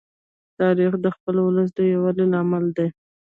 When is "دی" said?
2.77-2.87